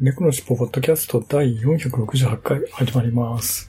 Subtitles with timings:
[0.00, 3.68] 猫のしっぽポッドキャスト第468回始まります。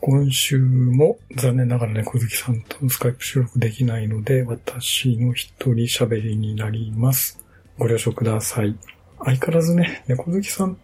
[0.00, 7.44] 今週も残念ながら猫好きさんとスカイプ収録できないので、私の一人喋りになります。
[7.78, 8.76] ご了承ください。
[9.24, 10.78] 相変わらずね、猫好きさん、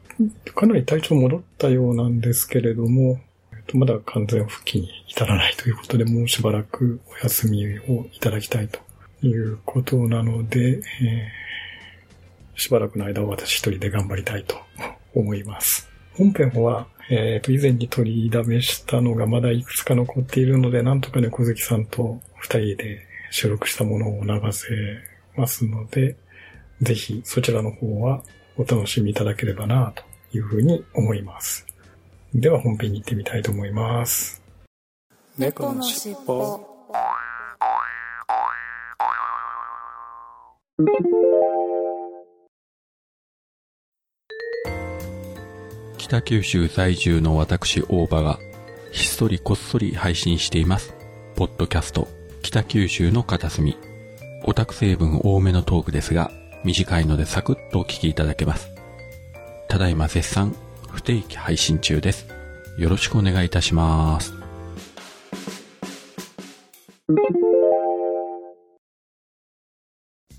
[0.52, 3.20] かなり体調戻ったようなんですけれども、
[3.72, 8.80] まだ完全復帰に至らないということで、もうしばらくお休みをいただきたいと
[9.24, 11.43] いうことなので、えー
[12.56, 14.56] しばらくの間は私一人で頑張りたいと
[15.14, 15.88] 思います。
[16.16, 24.68] 本編は、えっ、と、以前に取りだめしたのがまだいくつか残っているので、なんとか猫好きさんと二人で収録したものを流せ
[25.36, 26.16] ますので、
[26.80, 28.22] ぜひそちらの方は
[28.56, 30.04] お楽しみいただければなと
[30.36, 31.66] いうふうに思います。
[32.34, 34.42] では本編に行ってみたいと思います。
[35.36, 36.60] 猫のしっぽ
[46.04, 48.38] 北九州在住の私大場が
[48.92, 50.94] ひっそりこっそり配信しています。
[51.34, 52.08] ポッドキャスト
[52.42, 53.78] 北九州の片隅。
[54.44, 56.30] オタク成分多めのトークですが、
[56.62, 58.68] 短いのでサクッとお聞きいただけます。
[59.66, 60.54] ただいま絶賛
[60.90, 62.26] 不定期配信中です。
[62.76, 64.34] よろしくお願いいたします。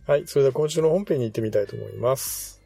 [0.05, 2.61] はい、それでは今週の本編に行ってみたいと思います。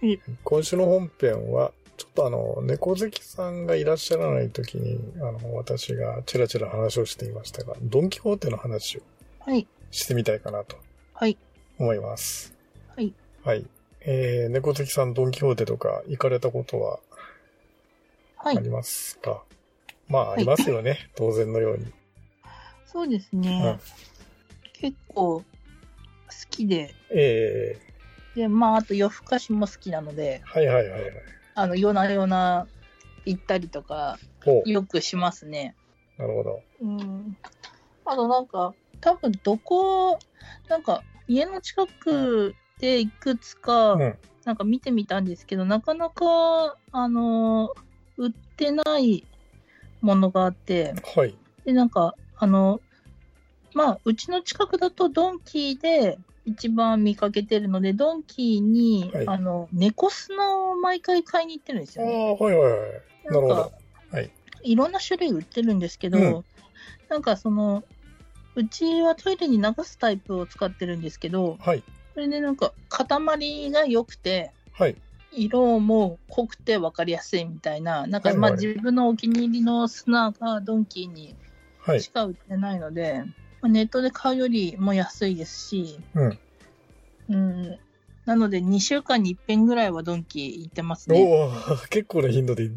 [0.00, 9.02] はい今週の本編は、ちょっとあの、猫好きさんがいらっしゃらない時に、あの、私がチラチラ話をしていましたが、ドンキホーテの話を
[9.40, 9.68] はい。
[9.90, 10.78] してみたいかなと
[11.12, 11.36] はい。
[11.78, 12.54] 思います。
[12.96, 13.12] はい。
[13.44, 13.66] はい。
[14.00, 17.00] えー、猫好きさんドンキホーテとか行かれたことは
[18.36, 18.56] はい。
[18.56, 19.42] ありますか、
[20.08, 21.10] まあ、あいりますよね。
[21.16, 21.92] 当然のように。
[22.86, 23.78] そうですね。
[24.72, 25.44] 結構好
[26.48, 27.76] きで、え
[28.34, 31.12] で、まあ、あと夜更かしも好きなので、ー、はいはいはいはい。
[31.60, 32.66] あの、夜な夜な
[33.26, 35.74] 行ったりとか、ほよくしますね。
[36.18, 36.62] う、なるほど。
[36.80, 37.36] うん。
[38.06, 40.18] あとなんか、多分どこ、
[40.70, 44.14] なんか、家の近くでいくつか、うん
[44.46, 47.74] なんか見てみたんですけど、なかなか、あの、
[48.16, 49.26] 売ってない
[50.00, 51.36] ものがあって、はい。
[51.66, 52.80] で、なんか、あの、
[53.74, 56.18] まあ、うちの近くだとドンキーで
[56.52, 62.36] 一番見かけてるので、ドンキーに、はいあの、猫砂を毎回買いに行ってるんですああ、よね。
[62.40, 62.80] はいはいはい。
[63.24, 63.70] なるほどなんか。
[64.62, 66.44] いろんな種類売ってるんですけど、うん
[67.08, 67.82] なんかその、
[68.54, 71.82] うちはトイレに流すタイプを使ってるんですけど、はい。
[72.14, 74.96] それでなんか塊が良くて、はい。
[75.32, 81.36] 色も濃くて分かりやすいみたいな、なんかはいはいまあ自分のお気に入りの砂がドンキーに
[81.78, 82.10] はいし。
[82.10, 83.26] か売ってないので、まあ
[83.68, 86.38] ネットで買うよりも安いですし、うん。
[87.28, 87.78] うん、
[88.24, 91.22] なので2週間に1遍ぐらいはドンキー行ってますね。
[91.22, 92.70] おお結構な頻度でいい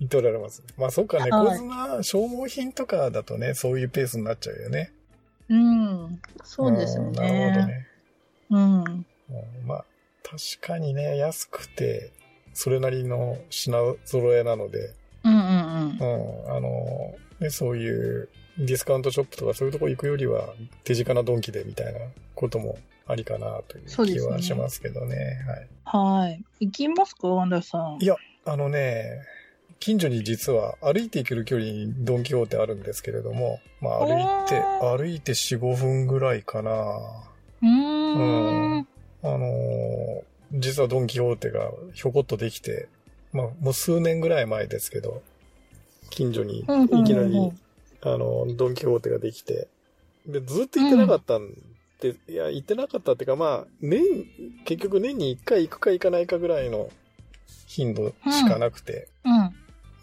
[0.00, 0.62] 言っておられます。
[0.76, 4.92] まあそうか、猫砂、消耗品とかだとね、そういうペースになっちゃうよね。
[5.48, 7.66] うん、そうですんなるほどね。
[7.66, 7.86] ね。
[8.50, 9.06] うん、うん
[9.66, 9.84] まあ、
[10.22, 12.12] 確かにね、安くて、
[12.52, 18.28] それなりの品揃えなので、うん、うん、うんうん、あの、ね、そういう
[18.58, 20.54] ディスカウントショップとかそういうとこ行くよりは、
[20.84, 22.00] 手近なドンキでみたいな
[22.34, 25.38] こともありかなという気はしますけどね。
[25.46, 25.68] はい。
[25.84, 26.44] はい。
[26.60, 27.98] 行きますか、ワンダーさん。
[28.00, 28.16] いや
[28.46, 29.20] あのね、
[29.80, 36.70] 近所に実は歩いて行ける距離にドンキホーテあるんですけれども、まあ歩いて、お歩いて4、5分ぐらいかな。
[36.70, 38.88] うーん。
[39.22, 40.22] あのー
[40.56, 42.88] 実はドンキホーテがひょこっとできて、
[43.32, 45.22] まあもう数年ぐらい前ですけど、
[46.10, 47.52] 近所にいうんうんうんうんきなり、
[48.04, 49.68] あの、ドンキホーテができて、
[50.26, 51.52] で、ずっと行ってなかったん
[52.00, 54.02] で、いや、行ってなかったっていうか、まあ、年、
[54.64, 56.90] 結局年に1回行くか行かないかぐらいの
[57.66, 59.32] 頻度しかなくて、うん。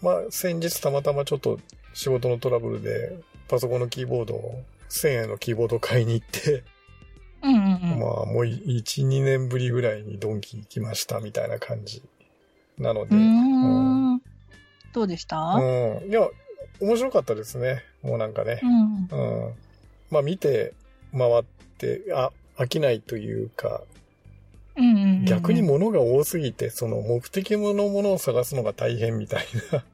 [0.02, 1.60] まあ、先日たまたまちょっと
[1.94, 3.18] 仕事のトラブルで、
[3.48, 6.64] パソコンのキーボードを、1000円のキーボードを買いに行って、
[7.42, 8.00] うんうんうん。
[8.00, 12.02] まあ、もう1、2年ぶりぐらいにドンキ行きましたみたいな感じ
[12.78, 14.22] なので、うーん。
[14.92, 15.36] どうでした？
[15.38, 15.60] う
[16.06, 16.10] ん。
[16.10, 16.28] いや、
[16.80, 17.82] 面白かったですね。
[18.02, 18.66] もうなんかねう。
[18.66, 19.08] ん。
[19.10, 19.54] うん。
[20.10, 20.74] まあ、見て
[21.16, 21.44] 回っ
[21.78, 23.82] て、あ、飽きないというか、
[24.76, 29.84] うんうんうんうん逆に物が多すぎて、その目的のものを探すのが大変みたいな。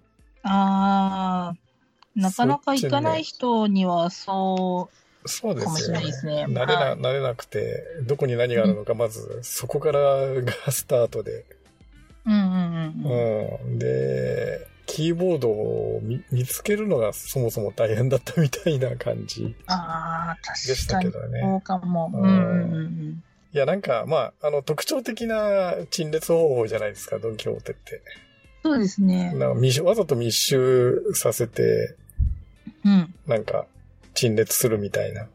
[0.43, 1.55] ああ、
[2.15, 4.91] なかなか行かない人にはそ
[5.27, 5.99] そうでうかもしすよね。
[5.99, 6.47] れないですね。
[6.49, 10.01] 慣れな、はい慣れなくて、どこに何があるのか、まず、そこから
[10.43, 11.45] がスタートで。
[12.25, 13.71] うんうんうんうん。
[13.71, 13.79] うん。
[13.79, 19.55] で、キーボードを見見つけるのがそもそも大変だったみたいな感じ
[20.67, 21.13] でした確かに。
[21.13, 21.41] けどね。
[21.43, 22.11] そうかも。
[22.13, 28.03] ううんんうんうんいや、なんか、まあ、あの、特徴的な陳列方法じゃないですか、ドンキホーテって。
[28.63, 29.33] そうですね。
[29.35, 31.97] なんか密わざと密集させて、
[32.85, 33.15] うん。
[33.27, 33.65] なんか、
[34.13, 35.29] 陳列するみたいな。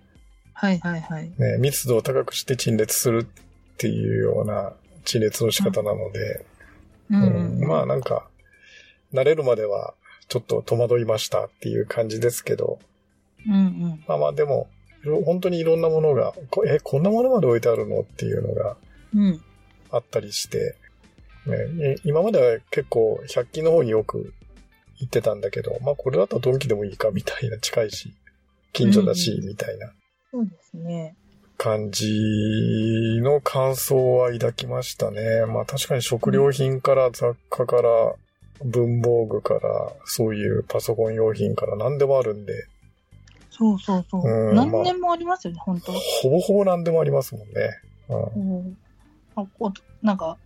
[0.53, 1.31] はいはいはい。
[1.37, 4.73] ね、密度を高くして陳列するっていうような
[5.05, 6.45] 陳列の仕方なので、
[7.09, 8.27] うんうんまあなんか、
[9.13, 9.93] 慣れるまでは
[10.27, 12.79] ちょっと戸惑いましたっていう感じですけど、
[13.47, 14.03] うんうん。
[14.07, 14.67] まあまあでも、
[15.25, 18.77] 本当にいろんなものが、こえ、こんなものまで置いてあるのっていうのが
[19.13, 19.41] うん。
[19.91, 20.75] あったりして、
[21.45, 24.33] ね、い今までは結構100均の方によく
[24.97, 28.13] 行ってたんだけど、まあこれだったらドンキでもいいかみたいな近いし、
[28.71, 29.91] 近所だし、みたいな
[30.31, 31.15] そうですね。
[31.57, 35.45] 感じの感想は抱きましたね。
[35.45, 38.15] まあ確かに食料品から雑貨から
[38.63, 42.53] 文房具からそういうパソコン用品から何でもあるんで、
[43.49, 44.21] そうそうそう。
[44.23, 44.51] う。
[44.53, 45.91] ん何年もありますよね、本当。
[45.91, 47.81] ほぼほぼ何でもありますもんね。
[48.09, 48.57] うん。
[48.57, 48.77] うん。
[49.35, 49.71] あこ
[50.01, 50.37] なんか、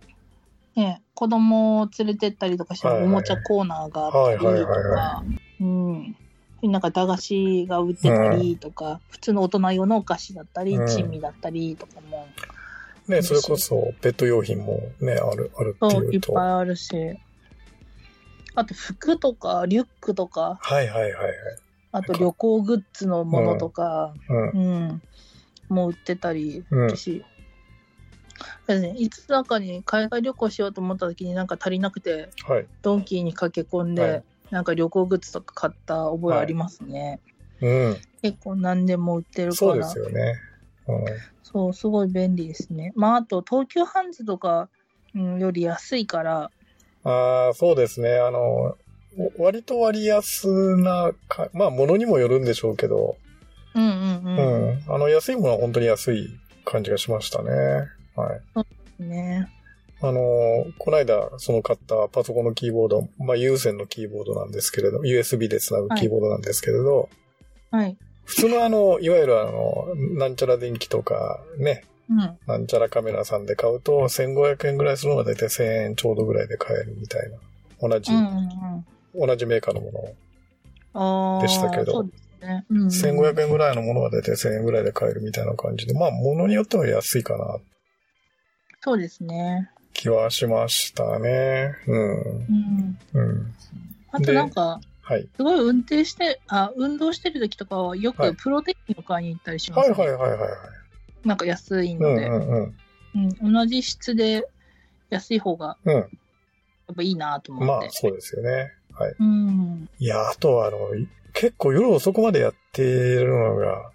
[0.76, 3.04] ね、子供を連れてったりとかしてはいはい。
[3.06, 5.24] おもちゃコーナーがあったりとか、
[5.60, 6.16] うん。
[6.62, 10.86] なんか駄菓子が売ってたりとか、普通の大人用のお菓子だったり、うん。
[10.86, 12.26] 珍味だったりとかも、
[13.08, 16.32] ね、それこそペット用品もね、ある、あるってそう、いと。
[16.32, 17.18] いうっぱいあるし、
[18.58, 21.34] あと服とかリュックとか、はいはいはいはい。
[21.92, 24.50] あと旅行グッズのものとか、うん。
[24.50, 25.02] うん、
[25.68, 26.64] もう売ってたり
[26.94, 27.24] し、
[28.38, 32.66] だからね、いつだかに海外旅行しようと思った時になんか足りなくて、はい。
[32.82, 37.20] ドンキーに駆け込んで、はいなんか旅行グッズとか買った覚えありますね。
[37.60, 37.96] うん。
[38.22, 39.72] 結構何でも売ってるから。
[39.72, 40.40] そうですよね。
[40.86, 41.04] うん。
[41.42, 42.92] そう、すごい便利ですね。
[42.94, 44.70] まあ、あと、東急ハンズとか、
[45.14, 46.50] うん、より安いから、
[47.04, 48.18] ああ、そうですね。
[48.18, 48.76] あの、
[49.38, 53.16] 割と割安なか、まあ、ものにもよるんでしょうけど、
[53.74, 53.90] うんうん
[54.24, 54.78] ううん。
[54.78, 54.82] ん。
[54.88, 56.28] あの、安いものは本当に安い
[56.64, 57.50] 感じがしましたね。
[58.16, 58.36] は
[59.00, 59.02] い。
[59.02, 59.48] ね。
[60.00, 60.20] あの、
[60.78, 67.08] この間、その買ったパソコンのキーボード、まあ、有線のキーボードなんですけれど、USB でつなぐキーボードなんですけれど、
[67.70, 67.96] はい。
[68.24, 69.86] 普通のあの、いわゆるあの、
[70.16, 71.97] なんちゃら電気とか、ね、うん。
[72.46, 77.88] なんちゃらカメラさんで買うと、1500円ぐらいするのが大体1000円ちょうどぐらいで買えるみたいな。
[77.88, 80.14] 同じ、うんうん同じメーカーのも
[80.94, 81.40] の。
[81.40, 82.64] でしたけどそうですね。
[82.70, 82.88] うん、うん。
[82.88, 87.58] 1500円ぐらいのものが大体1000円ぐらいで買えるみたいな感じで、まあ、ものによっては安いかな、
[88.80, 89.70] そうですね。
[89.92, 91.74] 気はしましたね。
[91.86, 92.12] うん。
[92.12, 92.98] うん。
[93.14, 93.54] うん。
[94.12, 95.28] あとなんか、はい。
[95.36, 100.50] すごい運転して、あ、運動してる時とかはよはいくプロテインを買いに行ったりします、ねはいはいはいはいはい。
[101.28, 102.74] なんか安いうんので、うんうん。
[103.42, 104.48] うん同じ質で
[105.10, 105.94] 安い方がうん。
[105.94, 106.06] やっ
[106.96, 107.86] ぱいいなと思って。
[107.86, 108.72] まあ、そうですよね。
[108.94, 109.14] はい。
[109.20, 109.88] うん。
[109.98, 110.78] いや、あとは、あの、
[111.34, 113.90] 結構夜遅くまでやってるのが、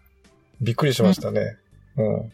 [0.61, 1.57] びっくりしましたね。
[1.97, 2.31] うん。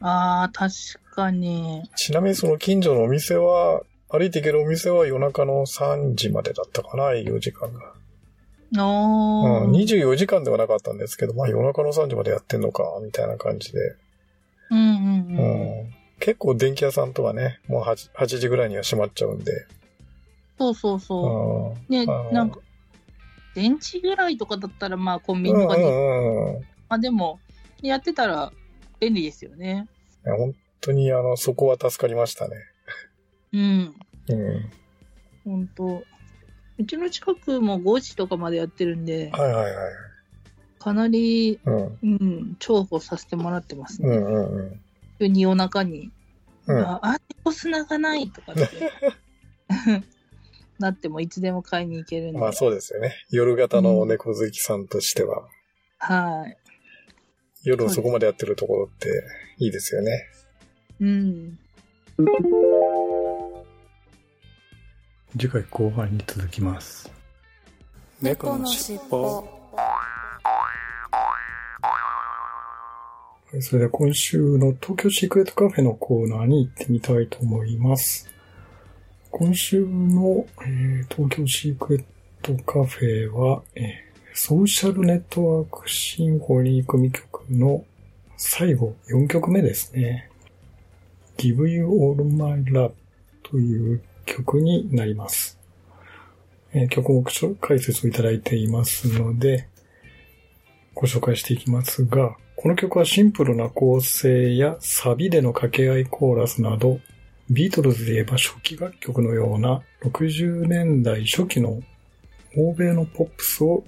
[0.00, 0.72] ああ、確
[1.10, 1.82] かに。
[1.96, 7.94] ちなみにその近所のお店は、歩いて行けるお店は夜中の3時までだったかな、営業時間が。
[8.76, 9.64] おー。
[9.64, 13.96] うん、24時間ではなかったんですけど、まあ夜中の3時までやってんのか、みたいな感じで。
[14.70, 15.86] うんうんううん。
[15.86, 15.94] ん。
[16.20, 19.66] 結構電気屋さんとかね、もう 8, 8時ぐらいには閉まっちゃうんで。
[20.58, 21.92] そうそうそうう。
[21.92, 22.60] ねなんか、
[23.54, 26.60] 電池ぐらいとかだったら、まあ、コンビうんうニとかに、んうん。
[26.88, 27.40] まあでも、
[27.82, 28.52] やってたら
[29.00, 29.88] 便利ですよね。
[30.24, 32.56] 本当にあの、そこは助かりましたね。
[33.52, 33.94] うん。
[34.28, 34.70] うん。
[35.44, 36.04] ほんと。
[36.76, 39.92] うちの近くも5時とかまでやってるんで、はいはいはい。
[40.84, 41.98] かなり、うん。
[42.02, 44.08] うん、重宝させてもらってますね。
[44.08, 44.80] うんうんうん。
[45.18, 46.10] 急に夜中に、
[46.66, 46.78] うん。
[46.78, 48.92] あ、あ、猫砂がないとかって、
[50.78, 52.38] なってもいつでも買いに行けるんで。
[52.38, 53.14] まあそうですよね。
[53.30, 55.48] 夜型の猫好きさんとしては、
[55.96, 56.58] はい。
[57.62, 59.08] 夜遅くまでやってるところって
[59.56, 60.26] いいですよね。
[61.00, 61.58] うん。
[65.32, 67.10] 次回後半に続きます。
[68.20, 69.63] 猫のしっぽ
[73.60, 78.28] それでは今週の東京シークレットカフェのコーナーに行ってみたいと思います。
[79.30, 82.04] 今週の、えー東京シークレッ
[82.42, 83.84] トカフェは、えー
[84.36, 87.84] ソーシャルネットワークシンフォニー組曲の
[88.36, 90.28] 最後4曲目ですね。
[91.36, 92.92] Give You All My Love
[93.44, 95.60] という曲になります。
[96.72, 99.68] えー曲目解説をいただいていますので、
[100.94, 107.00] ご紹介していきますが、この曲はシンプルな構成やサビでの掛け合いコーラスなど、
[107.50, 111.82] ビートルズで言えば初期楽曲のような60年代初期の
[112.56, 113.84] 欧米のポップスを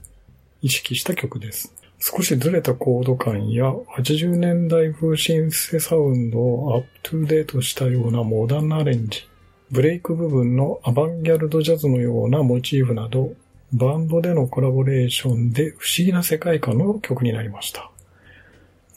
[0.61, 1.73] 意識した曲です。
[1.99, 9.26] 少しずれたコード感や80年代風シンセサウンドをアップトゥーデートしたようなモダンなアレンジ、
[9.70, 13.32] ブレイク部分のアバンギャルドジャズのようなモチーフなど、
[13.73, 17.90] バンドでのコラボレーションで不思議な世界観の曲になりました。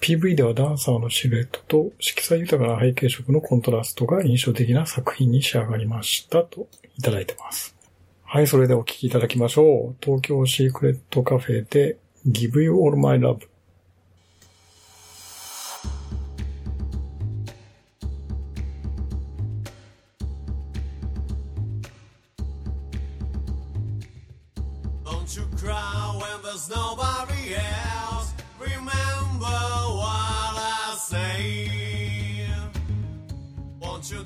[0.02, 7.76] PV ではダンサーのシルエットと色彩豊かな背景色のコントラストが印象的な作品に仕上がりましたといただいてます。
[8.24, 9.96] はい、それではお聴きいただきましょう。
[10.02, 13.40] 東京シークレットカフェで Give You All My Love。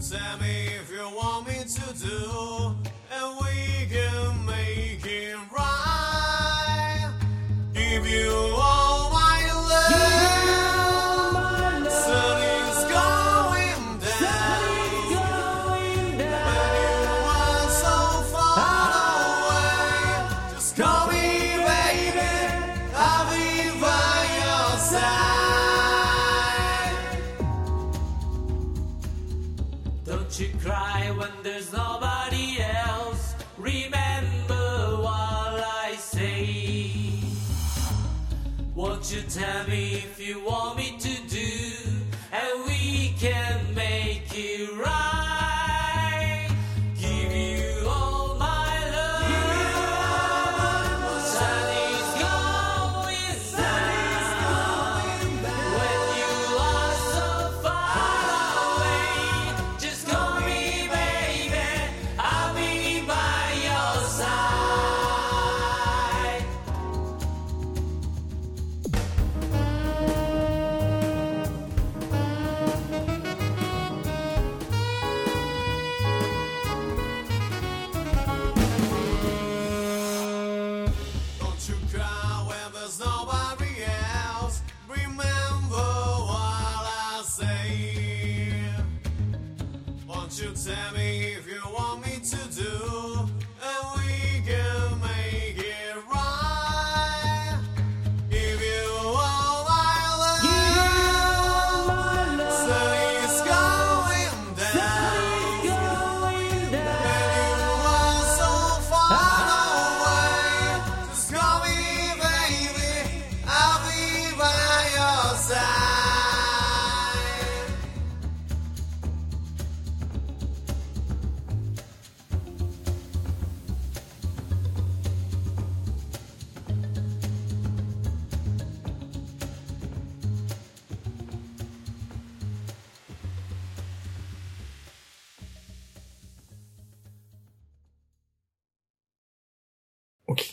[0.10, 2.75] Tell me if you want me to do,
[3.10, 7.13] and we can make it right.
[7.74, 8.33] Give you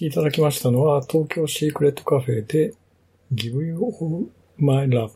[0.00, 2.72] きいただきましたのは、東京シークレットカフェで
[3.34, 5.10] Give You All My Love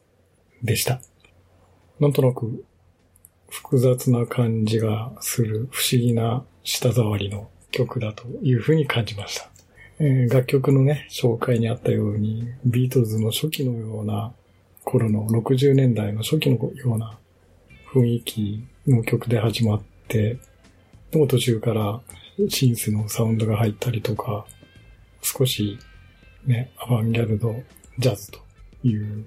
[0.63, 1.01] でした。
[2.01, 2.67] なんとなく
[3.49, 9.49] 複雑な感じがする不思議な舌触りの曲だというふうに感じました。
[10.01, 14.35] えー楽曲のね、紹介にあったように、ビートルズの初期のような
[14.85, 17.19] 頃の60年代の初期のような
[17.91, 20.37] 雰囲気の曲で始まって、
[21.11, 22.01] でも途中から
[22.51, 24.45] シンセのサウンドが入ったりとか、
[25.25, 25.79] 少し
[26.45, 27.55] ね、アバンギャルド
[27.99, 28.39] ジャズと
[28.83, 29.25] いう、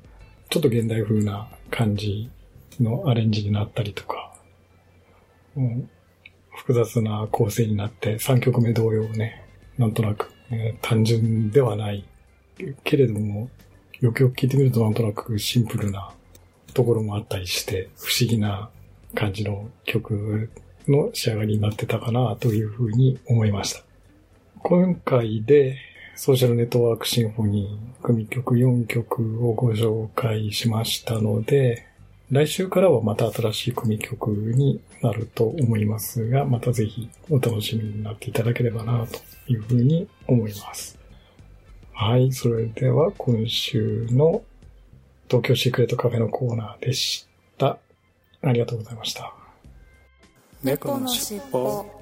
[0.49, 2.29] ちょっと現代風な感じ
[2.79, 4.33] のアレンジになったりとか、
[5.55, 5.89] うん
[6.55, 9.45] 複雑な構成になって3曲目同様ね、
[9.77, 12.03] なんとなく、え単純ではない
[12.83, 13.49] けれども、
[13.99, 16.11] よくよく聞いてみるとなんとなくシンプルな
[16.73, 18.69] ところもあったりして、不思議な
[19.13, 20.49] 感じの曲
[20.87, 23.86] の仕上がりになってたかなというふうに思いました。
[24.63, 25.77] 今回で
[26.15, 31.85] ソーシャルネットワークシンフォニー組曲4曲をご紹介しましたので、
[32.31, 39.19] 来週からはまた新しい組曲になると思いますが、またぜひお楽しみになっていただければなと
[39.51, 40.97] いうふうに思います。
[41.93, 44.43] はい、それでは今週の
[45.29, 47.77] 東京シークレットカフェのコーナーでした。
[48.41, 49.33] ありがとうございました。
[50.63, 51.96] 猫のしっぽ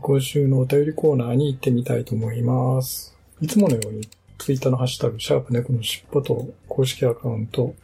[0.00, 3.16] 今週のお便りコーナーに行ってみたいと思います。
[3.40, 4.08] いつものように、
[4.38, 7.74] ツイッターのハッシュタグ、シャープ猫のしっぽと公式アカウント、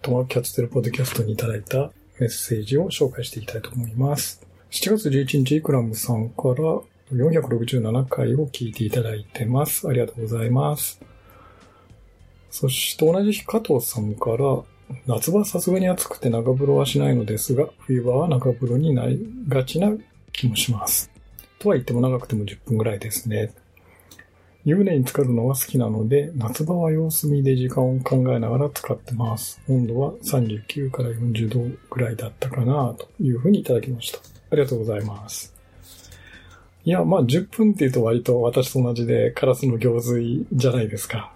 [0.00, 4.46] トマキャッツテルポッドキャストにいただいたメッセージを紹介していきたいと思います。
[4.70, 6.54] 7月11日、イクラムさんから
[7.12, 9.88] 467回を聞いていただいてます。
[9.88, 11.00] ありがとうございます。
[12.50, 14.62] そして同じ日、加藤さんから、
[15.06, 19.92] 夏場はさすがに暑くて長風呂はしないのですが、冬場は長風呂になりがちな
[20.32, 21.15] 気もします。
[21.58, 23.52] とは言っても長くても10分ぐらいですね。
[24.64, 29.62] 湯船に浸かるのは好きなので、夏場は様子見で時間を考えながら使ってます。
[29.68, 34.18] 温度は39から40度ぐらいだったかなというふうにいただきました。
[34.50, 35.54] ありがとうございます。
[36.84, 41.32] いや、まあ10分って言うと割と私と同じでカラスの行水じゃないですか。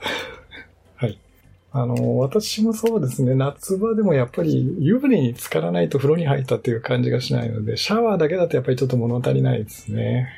[1.73, 10.29] あの、私もそうですね、夏場でもやっぱり湯船に浸からないと風呂に入ったっていう感じがしないので、シャワーだけだとやっぱりちょっと物足りないですね。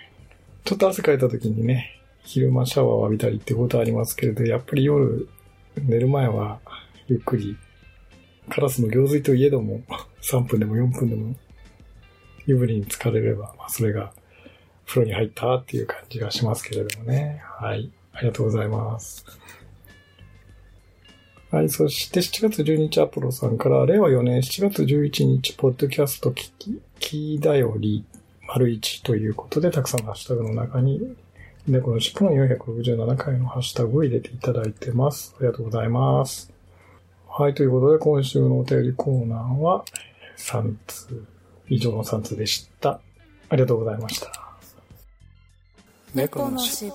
[0.65, 5.29] ちょっと汗かいた時にね、昼間シャワーを浴びたりってことはありますけれど、やっぱり夜
[5.77, 6.61] 寝る前は
[7.09, 7.57] ゆっくり、
[8.51, 9.81] カラスの行水といえども、
[10.21, 11.35] 3分でも4分でも
[12.47, 14.13] 湯船に浸かれれば、まあ、それが
[14.87, 17.43] 風呂に入ったっていう感じがしますけれどもね。
[17.59, 17.91] はい。
[18.13, 19.25] ありがとうございます。
[21.53, 21.69] はい。
[21.69, 28.07] そして7月12日アポロさんから、令和4年7月11日、ポッドキャスト聞き、聞いだより、
[28.49, 31.15] 丸1ということで、たくさんのハッシュタグの中に、
[31.69, 35.35] 猫の尻尾の467回のハッシュタグを入れていただいてます。
[35.37, 36.51] ありがとうございます。
[37.29, 37.53] はい。
[37.53, 39.85] ということで、今週のお便りコーナーは、
[40.39, 41.23] 3通、
[41.69, 42.99] 以上の3通でした。
[43.51, 44.33] ありがとうございました。
[46.15, 46.93] 猫のしっ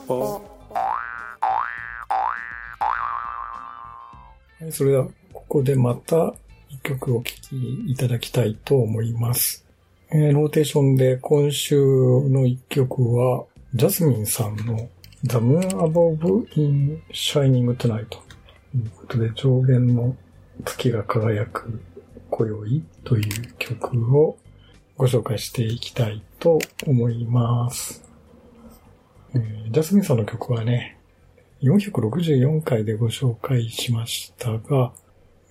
[4.71, 6.33] それでは、ここでまた
[6.69, 9.63] 一曲お聴きいただきたいと思います。
[10.09, 14.89] えーローテーションで今週の一曲は、ジャスミンさんの
[15.23, 18.17] The Moon Above in Shining Tonight と
[18.75, 20.15] いうことで、上弦の
[20.65, 21.79] 月が輝く
[22.31, 24.39] 今宵という曲を
[24.97, 28.03] ご紹介していきたいと思います。
[29.35, 30.96] えージャスミンさんの曲はね、
[31.61, 34.93] 464回でご紹介しましたが、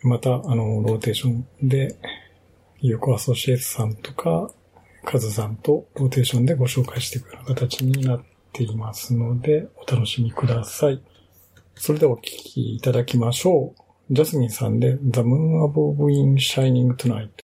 [0.03, 1.97] また、あの、ローテーションで、
[2.81, 4.51] 横アソシエイツさんとか、
[5.05, 11.01] カズさんとローテーションでご紹介していくような形になっていますので、お楽しみください。
[11.75, 14.15] それではお聴きいただきましょう。
[14.15, 17.46] ジャスミンさんで The Moon Above in Shining Tonight。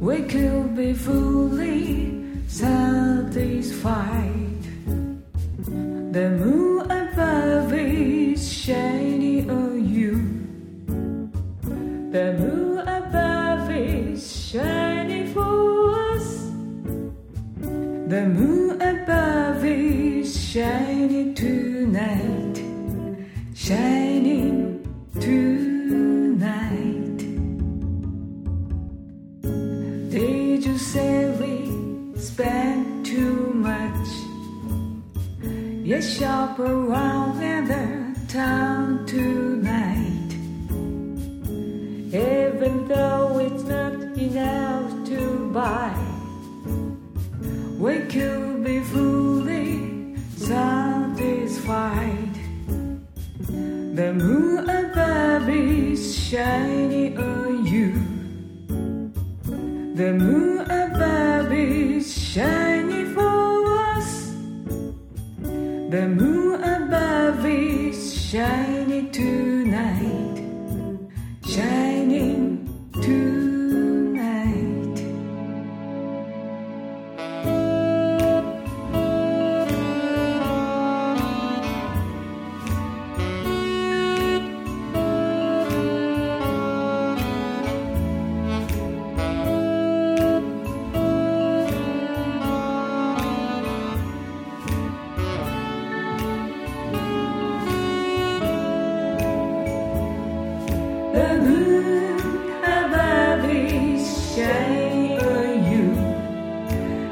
[0.00, 4.16] We could be fully satisfied.
[6.16, 10.14] The moon above is shining on you.
[12.10, 16.48] The moon above is shining for us.
[18.08, 20.79] The moon above is shining
[54.00, 57.92] The moon above is shining on you.
[59.94, 64.32] The moon above is shining for us.
[65.42, 68.69] The moon above is shining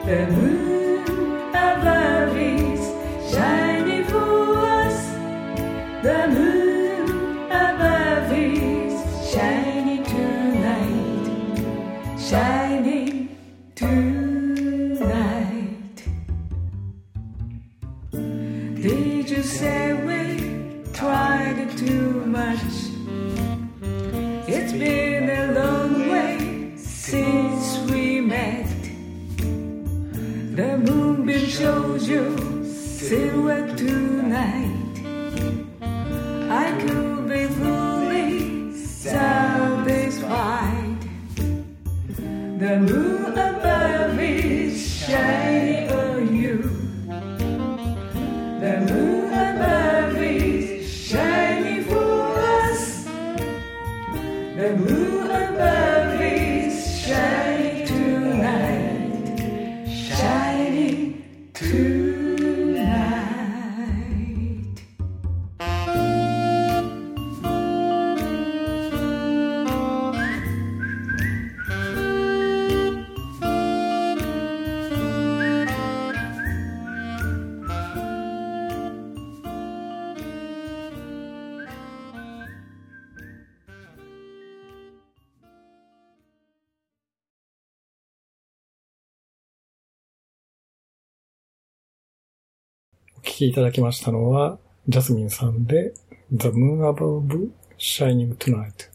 [0.09, 0.68] The moon
[93.39, 95.95] きいただきましたのは、ジャスミンさんで、
[96.33, 98.91] The Moon Above Shining Tonight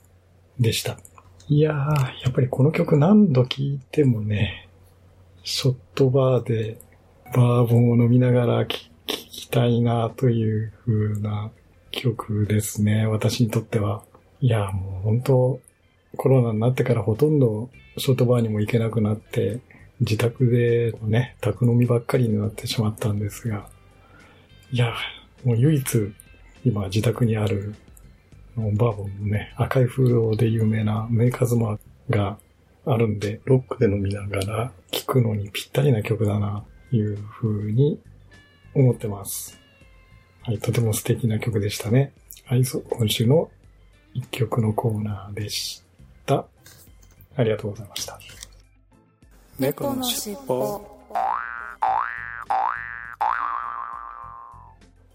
[0.59, 0.99] でした。
[1.47, 4.69] いやー、やっぱりこの曲何度聴いてもね、
[5.43, 6.77] ショットバーで
[7.33, 8.77] バーボンを飲みながら聴
[9.07, 11.51] きたいなという風な
[11.91, 14.03] 曲ですね、私にとっては。
[14.41, 15.59] いやー、もう本当
[16.17, 19.61] コロナになってからほとんどショットバーにも行けなくなって、
[20.01, 23.69] 自宅でのね、宅飲みばっかりになってしまったんですが、
[24.73, 24.95] いや、
[25.43, 26.13] もう唯一、
[26.65, 27.75] 今自宅にある、
[28.57, 32.39] バーボンのね、赤い風呂で有名なメーカーズマーが
[32.87, 38.01] あるんで、ロックで飲みながら聴くのにぴったりな曲だな、いう風に
[38.73, 39.59] 思ってます。
[40.41, 42.11] はい、とても素敵な曲でしたね。
[42.45, 43.51] はい、そう、今週の
[44.15, 45.83] 一曲のコーナーでし
[46.25, 46.47] た。
[47.35, 48.19] ありがとうございました。
[49.59, 50.81] 猫のしっぽ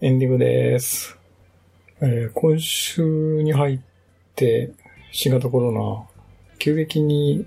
[0.01, 1.17] エンディングです。
[1.99, 3.79] えー今週に入っ
[4.33, 4.71] て
[5.11, 6.07] 新型コロナ
[6.57, 7.45] 急激に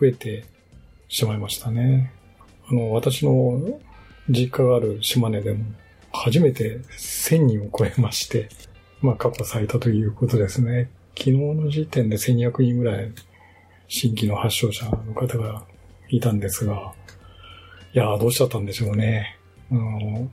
[0.00, 0.46] 増えて
[1.08, 2.10] しまいましたね。
[2.70, 3.78] あの、私の
[4.30, 5.66] 実家がある島根でも
[6.10, 8.48] 初めて1000人を超えまして、
[9.02, 10.88] まあ過去最多ということですね。
[11.18, 13.12] 昨日の時点で1200人ぐらい
[13.88, 15.66] 新規の発症者の方が
[16.08, 16.94] いたんですが、
[17.92, 19.36] いやーどうしちゃったんでしょうね。
[19.70, 20.30] あの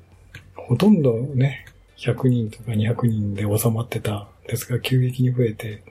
[0.72, 1.66] ほとんどね、
[1.98, 5.84] 100人とか200人で収まってたですが、急激に増えて、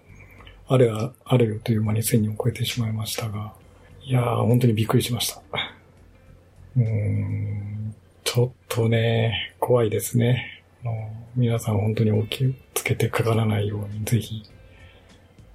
[0.66, 3.53] あれは、あれよという間に1000人を超えてしまいましたが、
[4.03, 5.43] いやー、本当にびっくりしました。
[6.79, 10.64] うーん、ちょっとね、怖いですね。
[10.83, 10.95] あの
[11.37, 14.45] 皆さん本当にお気をつけてかからないように、ぜひ、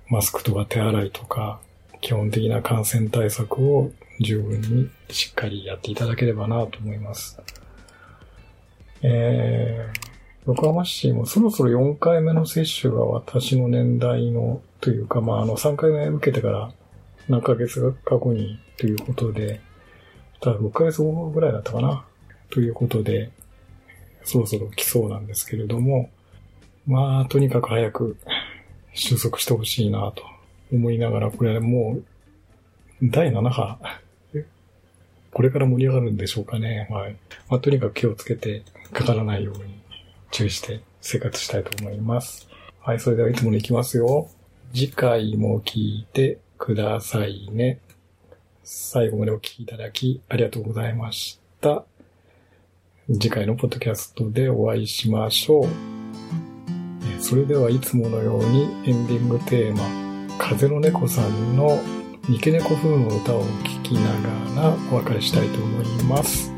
[0.08, 1.60] マスクとか手洗いとか、
[2.00, 7.42] 基本的な感染対策を十分にしっかりやっていただければなと思います。
[9.08, 10.00] えー、
[10.48, 16.72] 横浜市もそろそろ4回目の接種が私の年代の、というか、まあ、あの、3回目受けてから
[17.30, 19.62] 何ヶ月か後にということで、
[20.42, 22.04] ただ6ヶ月後ぐらいだったかな、
[22.50, 23.30] ということで、
[24.24, 26.10] そろそろ来そうなんですけれども、
[26.88, 28.18] まあ、とにかく早く
[28.96, 30.24] 収束してほしいなと
[30.74, 32.04] 思いながら、これもう、
[33.04, 33.78] 第7波、
[35.36, 36.88] これから盛り上がるんでしょうかね。
[36.90, 37.18] はい。
[37.50, 39.82] まあ、とにかく気をつけてかからないように
[40.32, 42.48] 注意して生活したいと思います。
[42.80, 44.30] はい、それではいつものいきますよ。
[44.74, 47.80] 次回も聞いてくださいね。
[48.64, 51.84] 最後までお聞きいただきありがとうございました。
[53.12, 55.68] 次回のポッドキャストでお会いしましょう。
[57.20, 61.78] それではいつものようにエンディングテーマ、風の猫さんの
[62.28, 63.48] 三毛猫風の歌を聴
[63.84, 64.12] きな
[64.56, 66.55] がらお別れしたいと思います。